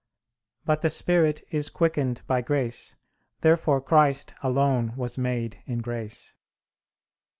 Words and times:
But 0.65 0.81
the 0.81 0.89
spirit 0.89 1.43
is 1.51 1.69
quickened 1.69 2.23
by 2.25 2.41
grace. 2.41 2.95
Therefore 3.41 3.79
Christ 3.81 4.33
alone 4.41 4.93
was 4.97 5.15
made 5.15 5.59
in 5.67 5.77
grace. 5.77 6.37